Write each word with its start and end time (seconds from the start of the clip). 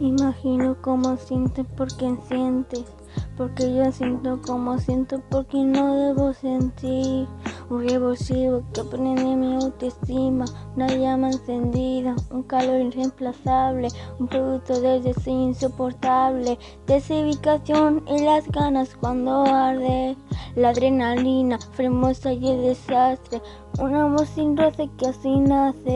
Imagino 0.00 0.76
cómo 0.82 1.16
sientes 1.16 1.64
porque 1.76 2.16
sientes, 2.28 2.84
porque 3.36 3.74
yo 3.76 3.92
siento 3.92 4.40
como 4.42 4.76
siento 4.78 5.22
porque 5.30 5.58
no 5.58 5.94
debo 5.94 6.32
sentir. 6.32 7.28
Un 7.70 7.88
revulsivo 7.88 8.62
que 8.74 8.82
pone 8.82 9.14
prende 9.14 9.36
mi 9.36 9.54
autoestima, 9.54 10.44
una 10.76 10.88
llama 10.88 11.30
encendida, 11.30 12.14
un 12.30 12.42
calor 12.42 12.80
irreemplazable, 12.80 13.88
un 14.18 14.26
producto 14.26 14.80
del 14.80 15.02
deseo 15.02 15.48
insoportable, 15.48 16.58
desubicación 16.86 18.02
y 18.06 18.20
las 18.22 18.50
ganas 18.50 18.94
cuando 19.00 19.44
arde, 19.44 20.16
la 20.56 20.70
adrenalina, 20.70 21.58
fremosa 21.72 22.32
y 22.32 22.48
el 22.48 22.62
desastre, 22.62 23.40
un 23.78 23.94
amor 23.94 24.26
sin 24.26 24.56
roce 24.56 24.90
que 24.98 25.06
así 25.06 25.38
nace. 25.38 25.92